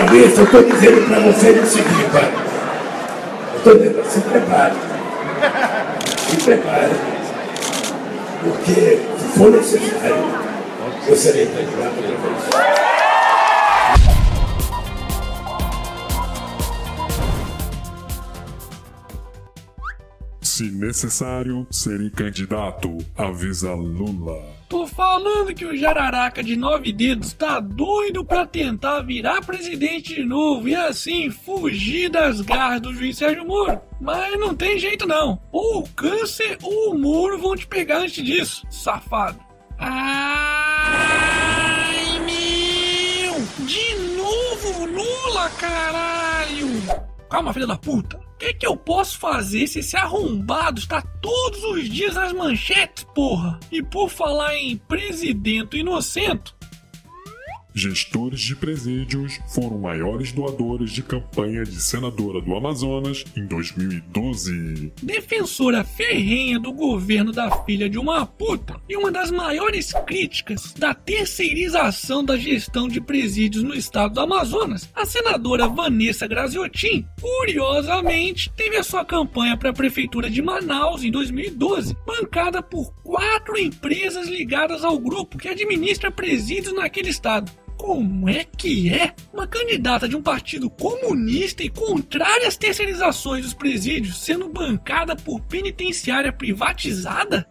Isso 0.00 0.40
eu 0.40 0.44
estou 0.44 0.62
dizendo 0.62 1.06
para 1.08 1.20
vocês 1.20 1.62
o 1.62 1.66
seguinte, 1.66 2.10
olha. 2.14 2.32
Eu 3.52 3.58
estou 3.58 3.74
dizendo, 3.76 4.04
se 4.10 4.20
prepare. 4.20 4.74
Se 6.30 6.36
prepare. 6.36 6.92
Porque, 8.42 8.98
se 9.18 9.38
for 9.38 9.50
necessário, 9.50 10.24
eu 11.06 11.16
serei 11.16 11.46
candidato 11.46 11.94
outra 11.96 12.74
vez. 12.74 12.89
Se 20.60 20.70
necessário, 20.70 21.66
serei 21.70 22.10
candidato, 22.10 22.98
avisa 23.16 23.72
Lula. 23.72 24.44
Tô 24.68 24.86
falando 24.86 25.54
que 25.54 25.64
o 25.64 25.74
jararaca 25.74 26.42
de 26.42 26.54
nove 26.54 26.92
dedos 26.92 27.32
tá 27.32 27.58
doido 27.60 28.22
pra 28.22 28.46
tentar 28.46 29.00
virar 29.00 29.40
presidente 29.40 30.16
de 30.16 30.22
novo 30.22 30.68
e 30.68 30.76
assim 30.76 31.30
fugir 31.30 32.10
das 32.10 32.42
garras 32.42 32.82
do 32.82 32.92
juiz 32.92 33.16
Sérgio 33.16 33.46
Moro. 33.46 33.80
Mas 33.98 34.38
não 34.38 34.54
tem 34.54 34.78
jeito 34.78 35.06
não. 35.06 35.40
Ou 35.50 35.78
o 35.78 35.88
câncer 35.94 36.58
ou 36.62 36.92
o 36.92 36.98
Moro 36.98 37.38
vão 37.38 37.56
te 37.56 37.66
pegar 37.66 38.00
antes 38.00 38.22
disso, 38.22 38.66
safado. 38.68 39.40
Ai, 39.78 40.10
meu! 42.18 43.32
De 43.64 43.94
novo 44.14 44.84
Lula, 44.84 45.48
caralho! 45.58 46.68
Calma, 47.30 47.54
filha 47.54 47.66
da 47.66 47.78
puta 47.78 48.28
que, 48.40 48.54
que 48.54 48.66
eu 48.66 48.74
posso 48.74 49.18
fazer 49.18 49.66
se 49.66 49.80
esse 49.80 49.96
arrombado 49.96 50.80
está 50.80 51.02
todos 51.02 51.62
os 51.62 51.88
dias 51.88 52.14
nas 52.14 52.32
manchetes, 52.32 53.04
porra? 53.14 53.60
E 53.70 53.82
por 53.82 54.08
falar 54.08 54.56
em 54.56 54.78
presidente 54.78 55.76
inocente, 55.76 56.54
Gestores 57.74 58.40
de 58.40 58.56
presídios 58.56 59.38
foram 59.48 59.78
maiores 59.78 60.32
doadores 60.32 60.90
de 60.90 61.02
campanha 61.02 61.62
de 61.64 61.80
senadora 61.80 62.40
do 62.40 62.54
Amazonas 62.54 63.24
em 63.36 63.46
2012. 63.46 64.92
Defensora 65.02 65.84
ferrenha 65.84 66.58
do 66.58 66.72
governo 66.72 67.32
da 67.32 67.50
filha 67.64 67.88
de 67.88 67.98
uma 67.98 68.26
puta 68.26 68.80
e 68.88 68.96
uma 68.96 69.12
das 69.12 69.30
maiores 69.30 69.92
críticas 70.06 70.74
da 70.76 70.92
terceirização 70.92 72.24
da 72.24 72.36
gestão 72.36 72.88
de 72.88 73.00
presídios 73.00 73.62
no 73.62 73.74
estado 73.74 74.14
do 74.14 74.20
Amazonas, 74.20 74.90
a 74.94 75.06
senadora 75.06 75.68
Vanessa 75.68 76.26
Graziotin, 76.26 77.06
curiosamente, 77.20 78.50
teve 78.56 78.76
a 78.76 78.82
sua 78.82 79.04
campanha 79.04 79.56
para 79.56 79.70
a 79.70 79.74
prefeitura 79.74 80.28
de 80.28 80.42
Manaus 80.42 81.04
em 81.04 81.10
2012, 81.10 81.96
bancada 82.04 82.62
por 82.62 82.92
quatro 83.02 83.56
empresas 83.58 84.28
ligadas 84.28 84.84
ao 84.84 84.98
grupo 84.98 85.38
que 85.38 85.48
administra 85.48 86.10
presídios 86.10 86.74
naquele 86.74 87.10
estado. 87.10 87.50
Como 87.80 88.28
é 88.28 88.44
que 88.44 88.90
é? 88.90 89.14
Uma 89.32 89.46
candidata 89.46 90.06
de 90.06 90.14
um 90.14 90.20
partido 90.20 90.68
comunista 90.68 91.62
e 91.62 91.70
contrária 91.70 92.46
às 92.46 92.54
terceirizações 92.54 93.42
dos 93.42 93.54
presídios 93.54 94.18
sendo 94.22 94.50
bancada 94.50 95.16
por 95.16 95.40
penitenciária 95.40 96.30
privatizada? 96.30 97.48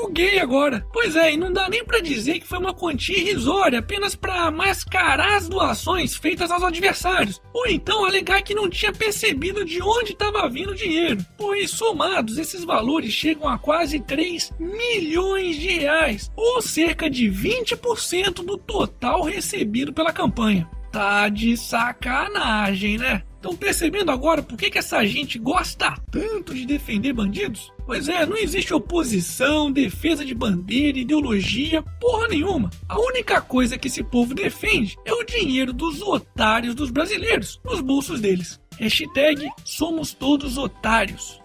Buguei 0.00 0.38
agora. 0.38 0.86
Pois 0.92 1.16
é, 1.16 1.32
e 1.32 1.36
não 1.36 1.52
dá 1.52 1.68
nem 1.68 1.84
para 1.84 1.98
dizer 1.98 2.38
que 2.38 2.46
foi 2.46 2.58
uma 2.58 2.72
quantia 2.72 3.18
irrisória 3.18 3.80
apenas 3.80 4.14
para 4.14 4.48
mascarar 4.48 5.36
as 5.36 5.48
doações 5.48 6.14
feitas 6.14 6.52
aos 6.52 6.62
adversários, 6.62 7.42
ou 7.52 7.66
então 7.66 8.04
alegar 8.04 8.42
que 8.42 8.54
não 8.54 8.70
tinha 8.70 8.92
percebido 8.92 9.64
de 9.64 9.82
onde 9.82 10.12
estava 10.12 10.48
vindo 10.48 10.70
o 10.70 10.76
dinheiro, 10.76 11.24
pois 11.36 11.72
somados 11.72 12.38
esses 12.38 12.62
valores 12.62 13.12
chegam 13.12 13.48
a 13.48 13.58
quase 13.58 13.98
3 13.98 14.52
milhões 14.60 15.56
de 15.56 15.68
reais, 15.80 16.30
ou 16.36 16.62
cerca 16.62 17.10
de 17.10 17.28
20% 17.28 18.44
do 18.44 18.56
total 18.56 19.24
recebido 19.24 19.92
pela 19.92 20.12
campanha. 20.12 20.70
Tá 20.90 21.28
de 21.28 21.56
sacanagem, 21.56 22.98
né? 22.98 23.22
Estão 23.36 23.54
percebendo 23.54 24.10
agora 24.10 24.42
por 24.42 24.58
que, 24.58 24.68
que 24.68 24.78
essa 24.78 25.06
gente 25.06 25.38
gosta 25.38 25.94
tanto 26.10 26.52
de 26.52 26.66
defender 26.66 27.12
bandidos? 27.12 27.72
Pois 27.86 28.08
é, 28.08 28.26
não 28.26 28.36
existe 28.36 28.74
oposição, 28.74 29.70
defesa 29.70 30.24
de 30.24 30.34
bandeira, 30.34 30.98
ideologia, 30.98 31.82
porra 32.00 32.26
nenhuma. 32.28 32.68
A 32.88 32.98
única 32.98 33.40
coisa 33.40 33.78
que 33.78 33.86
esse 33.86 34.02
povo 34.02 34.34
defende 34.34 34.96
é 35.04 35.12
o 35.12 35.24
dinheiro 35.24 35.72
dos 35.72 36.02
otários 36.02 36.74
dos 36.74 36.90
brasileiros, 36.90 37.60
nos 37.64 37.80
bolsos 37.80 38.20
deles. 38.20 38.60
Hashtag 38.76 39.48
somos 39.64 40.12
todos 40.12 40.58
otários. 40.58 41.40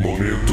Momento. 0.00 0.52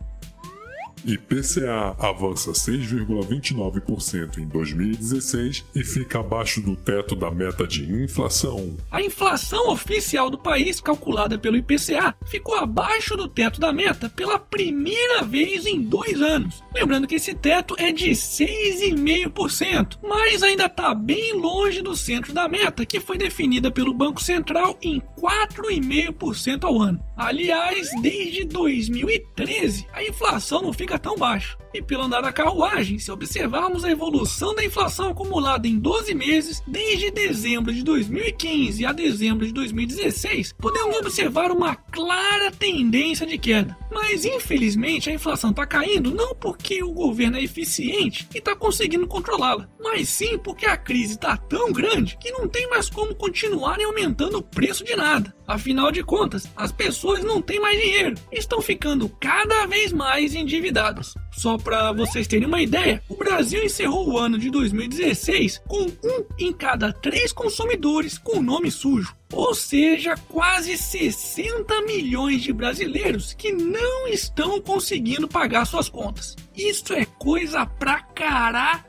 IPCA 1.04 1.96
avança 1.98 2.52
6,29% 2.52 4.38
em 4.38 4.46
2016 4.46 5.64
e 5.74 5.84
fica 5.84 6.20
abaixo 6.20 6.60
do 6.60 6.76
teto 6.76 7.14
da 7.14 7.30
meta 7.30 7.66
de 7.66 7.84
inflação. 8.02 8.76
A 8.90 9.02
inflação 9.02 9.70
oficial 9.70 10.30
do 10.30 10.38
país, 10.38 10.80
calculada 10.80 11.38
pelo 11.38 11.56
IPCA, 11.56 12.14
ficou 12.26 12.54
abaixo 12.56 13.16
do 13.16 13.28
teto 13.28 13.60
da 13.60 13.72
meta 13.72 14.08
pela 14.08 14.38
primeira 14.38 15.22
vez 15.22 15.66
em 15.66 15.80
dois 15.80 16.20
anos. 16.20 16.62
Lembrando 16.74 17.06
que 17.06 17.16
esse 17.16 17.34
teto 17.34 17.74
é 17.78 17.92
de 17.92 18.10
6,5%, 18.10 19.98
mas 20.02 20.42
ainda 20.42 20.66
está 20.66 20.94
bem 20.94 21.34
longe 21.34 21.82
do 21.82 21.96
centro 21.96 22.32
da 22.32 22.48
meta, 22.48 22.86
que 22.86 23.00
foi 23.00 23.18
definida 23.18 23.70
pelo 23.70 23.94
Banco 23.94 24.22
Central 24.22 24.78
em 24.82 25.02
4,5% 25.20 26.64
ao 26.64 26.80
ano. 26.80 27.00
Aliás, 27.16 27.90
desde 28.00 28.44
2013, 28.44 29.86
a 29.92 30.04
inflação 30.04 30.62
não 30.62 30.72
fica 30.72 30.87
tão 30.96 31.16
baixa. 31.16 31.58
E 31.74 31.82
pelo 31.82 32.04
andar 32.04 32.20
da 32.20 32.32
carruagem, 32.32 33.00
se 33.00 33.10
observarmos 33.10 33.84
a 33.84 33.90
evolução 33.90 34.54
da 34.54 34.64
inflação 34.64 35.10
acumulada 35.10 35.66
em 35.66 35.76
12 35.76 36.14
meses, 36.14 36.62
desde 36.68 37.10
dezembro 37.10 37.72
de 37.72 37.82
2015 37.82 38.86
a 38.86 38.92
dezembro 38.92 39.44
de 39.44 39.52
2016, 39.52 40.52
podemos 40.52 40.96
observar 40.96 41.50
uma 41.50 41.74
clara 41.74 42.52
tendência 42.52 43.26
de 43.26 43.36
queda. 43.36 43.76
Mas 44.00 44.24
infelizmente 44.24 45.10
a 45.10 45.12
inflação 45.12 45.50
está 45.50 45.66
caindo 45.66 46.14
não 46.14 46.32
porque 46.32 46.84
o 46.84 46.92
governo 46.92 47.36
é 47.36 47.42
eficiente 47.42 48.28
e 48.32 48.38
está 48.38 48.54
conseguindo 48.54 49.08
controlá-la, 49.08 49.68
mas 49.80 50.08
sim 50.08 50.38
porque 50.38 50.66
a 50.66 50.76
crise 50.76 51.14
está 51.14 51.36
tão 51.36 51.72
grande 51.72 52.16
que 52.16 52.30
não 52.30 52.46
tem 52.46 52.70
mais 52.70 52.88
como 52.88 53.12
continuarem 53.12 53.84
aumentando 53.84 54.38
o 54.38 54.42
preço 54.42 54.84
de 54.84 54.94
nada. 54.94 55.34
Afinal 55.48 55.90
de 55.90 56.04
contas, 56.04 56.48
as 56.56 56.70
pessoas 56.70 57.24
não 57.24 57.42
têm 57.42 57.58
mais 57.58 57.78
dinheiro 57.78 58.14
estão 58.30 58.62
ficando 58.62 59.08
cada 59.20 59.66
vez 59.66 59.92
mais 59.92 60.32
endividadas. 60.32 61.14
Só 61.32 61.58
para 61.58 61.92
vocês 61.92 62.28
terem 62.28 62.46
uma 62.46 62.62
ideia, 62.62 63.02
o 63.08 63.16
Brasil 63.16 63.64
encerrou 63.64 64.08
o 64.08 64.18
ano 64.18 64.38
de 64.38 64.48
2016 64.48 65.60
com 65.66 65.86
um 66.04 66.24
em 66.38 66.52
cada 66.52 66.92
três 66.92 67.32
consumidores 67.32 68.16
com 68.16 68.40
nome 68.40 68.70
sujo. 68.70 69.17
Ou 69.32 69.54
seja, 69.54 70.16
quase 70.28 70.76
60 70.76 71.80
milhões 71.82 72.42
de 72.42 72.52
brasileiros 72.52 73.32
que 73.34 73.52
não 73.52 74.08
estão 74.08 74.60
conseguindo 74.60 75.28
pagar 75.28 75.64
suas 75.66 75.88
contas. 75.88 76.34
Isso 76.56 76.92
é 76.94 77.04
coisa 77.04 77.64
pra 77.66 78.00
caralho. 78.00 78.88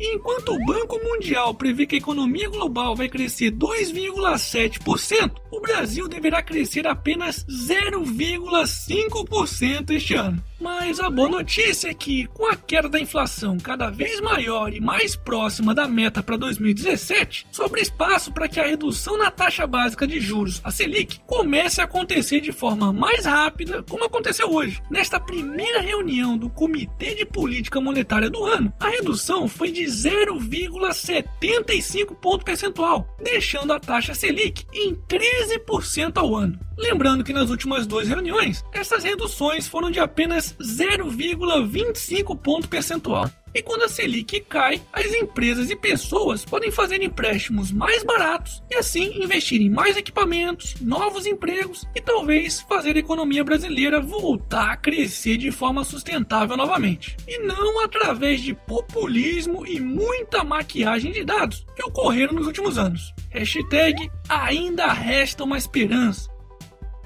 Enquanto 0.00 0.52
o 0.52 0.64
Banco 0.64 0.98
Mundial 0.98 1.54
prevê 1.54 1.86
que 1.86 1.94
a 1.94 1.98
economia 1.98 2.48
global 2.48 2.96
vai 2.96 3.08
crescer 3.08 3.52
2,7%, 3.52 5.36
o 5.52 5.60
Brasil 5.60 6.08
deverá 6.08 6.42
crescer 6.42 6.88
apenas 6.88 7.46
0,5% 7.46 9.90
este 9.90 10.14
ano. 10.14 10.42
Mas 10.62 10.98
a 11.00 11.10
boa 11.10 11.28
notícia 11.28 11.90
é 11.90 11.94
que, 11.94 12.28
com 12.28 12.46
a 12.46 12.54
queda 12.54 12.88
da 12.88 13.00
inflação 13.00 13.58
cada 13.58 13.90
vez 13.90 14.20
maior 14.20 14.72
e 14.72 14.80
mais 14.80 15.16
próxima 15.16 15.74
da 15.74 15.88
meta 15.88 16.22
para 16.22 16.36
2017, 16.36 17.48
sobra 17.50 17.80
espaço 17.80 18.30
para 18.30 18.46
que 18.46 18.60
a 18.60 18.66
redução 18.66 19.18
na 19.18 19.28
taxa 19.28 19.66
básica 19.66 20.06
de 20.06 20.20
juros, 20.20 20.60
a 20.62 20.70
Selic, 20.70 21.18
comece 21.26 21.80
a 21.80 21.84
acontecer 21.84 22.40
de 22.40 22.52
forma 22.52 22.92
mais 22.92 23.24
rápida, 23.24 23.82
como 23.82 24.04
aconteceu 24.04 24.54
hoje. 24.54 24.80
Nesta 24.88 25.18
primeira 25.18 25.80
reunião 25.80 26.38
do 26.38 26.48
Comitê 26.48 27.16
de 27.16 27.26
Política 27.26 27.80
Monetária 27.80 28.30
do 28.30 28.44
ano, 28.44 28.72
a 28.78 28.88
redução 28.88 29.48
foi 29.48 29.72
de 29.72 29.82
0,75 29.82 32.14
ponto 32.14 32.44
percentual, 32.44 33.08
deixando 33.20 33.72
a 33.72 33.80
taxa 33.80 34.14
Selic 34.14 34.64
em 34.72 34.94
13% 34.94 36.18
ao 36.18 36.36
ano. 36.36 36.56
Lembrando 36.78 37.24
que 37.24 37.32
nas 37.32 37.50
últimas 37.50 37.86
duas 37.86 38.08
reuniões, 38.08 38.64
essas 38.72 39.04
reduções 39.04 39.68
foram 39.68 39.90
de 39.90 40.00
apenas 40.00 40.54
0,25 40.60 42.38
ponto 42.38 42.68
percentual. 42.68 43.30
E 43.54 43.62
quando 43.62 43.82
a 43.82 43.88
Selic 43.88 44.40
cai, 44.40 44.80
as 44.92 45.12
empresas 45.12 45.68
e 45.68 45.76
pessoas 45.76 46.42
podem 46.42 46.70
fazer 46.70 47.02
empréstimos 47.02 47.70
mais 47.70 48.02
baratos 48.02 48.62
e 48.70 48.76
assim 48.76 49.22
investir 49.22 49.60
em 49.60 49.68
mais 49.68 49.96
equipamentos, 49.96 50.74
novos 50.80 51.26
empregos 51.26 51.84
e 51.94 52.00
talvez 52.00 52.62
fazer 52.62 52.96
a 52.96 53.00
economia 53.00 53.44
brasileira 53.44 54.00
voltar 54.00 54.70
a 54.70 54.76
crescer 54.76 55.36
de 55.36 55.50
forma 55.50 55.84
sustentável 55.84 56.56
novamente. 56.56 57.14
E 57.28 57.40
não 57.40 57.84
através 57.84 58.40
de 58.40 58.54
populismo 58.54 59.66
e 59.66 59.78
muita 59.78 60.42
maquiagem 60.42 61.12
de 61.12 61.22
dados 61.22 61.66
que 61.76 61.84
ocorreram 61.84 62.32
nos 62.32 62.46
últimos 62.46 62.78
anos. 62.78 63.12
Hashtag 63.28 64.10
ainda 64.30 64.86
resta 64.92 65.44
uma 65.44 65.58
esperança. 65.58 66.31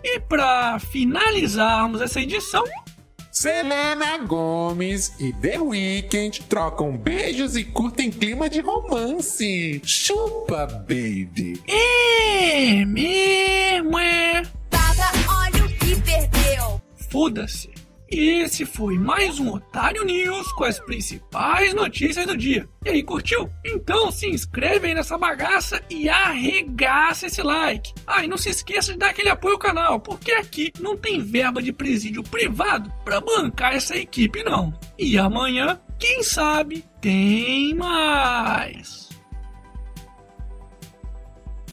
E 0.08 0.20
para 0.20 0.78
finalizarmos 0.78 2.00
essa 2.00 2.20
edição, 2.20 2.62
Selena 3.32 4.18
Gomes 4.18 5.12
e 5.18 5.32
The 5.32 5.58
Weeknd 5.58 6.44
trocam 6.44 6.96
beijos 6.96 7.56
e 7.56 7.64
curtem 7.64 8.08
clima 8.08 8.48
de 8.48 8.60
romance. 8.60 9.82
Chupa, 9.84 10.64
baby. 10.66 11.60
é 11.66 12.84
mesmo 12.84 13.98
é. 13.98 14.42
Paga, 14.70 15.10
olha 15.28 15.64
o 15.64 15.68
que 15.70 16.00
perdeu. 16.00 16.80
Foda-se. 17.10 17.75
Esse 18.08 18.64
foi 18.64 18.96
mais 18.96 19.40
um 19.40 19.52
Otário 19.54 20.04
News 20.04 20.52
com 20.52 20.62
as 20.62 20.78
principais 20.78 21.74
notícias 21.74 22.24
do 22.24 22.36
dia. 22.36 22.68
E 22.84 22.90
aí, 22.90 23.02
curtiu? 23.02 23.50
Então 23.64 24.12
se 24.12 24.28
inscreve 24.28 24.86
aí 24.86 24.94
nessa 24.94 25.18
bagaça 25.18 25.82
e 25.90 26.08
arregaça 26.08 27.26
esse 27.26 27.42
like. 27.42 27.92
Ah, 28.06 28.24
e 28.24 28.28
não 28.28 28.36
se 28.36 28.48
esqueça 28.48 28.92
de 28.92 28.98
dar 28.98 29.10
aquele 29.10 29.28
apoio 29.28 29.54
ao 29.54 29.60
canal, 29.60 29.98
porque 29.98 30.30
aqui 30.30 30.72
não 30.78 30.96
tem 30.96 31.20
verba 31.20 31.60
de 31.60 31.72
presídio 31.72 32.22
privado 32.22 32.92
para 33.04 33.20
bancar 33.20 33.74
essa 33.74 33.96
equipe 33.96 34.44
não. 34.44 34.72
E 34.96 35.18
amanhã, 35.18 35.80
quem 35.98 36.22
sabe, 36.22 36.84
tem 37.00 37.74
mais. 37.74 39.08